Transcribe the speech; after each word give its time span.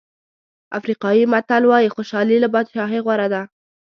افریقایي 0.77 1.23
متل 1.33 1.63
وایي 1.67 1.89
خوشالي 1.95 2.37
له 2.43 2.47
بادشاهۍ 2.53 2.99
غوره 3.05 3.27
ده. 3.33 3.41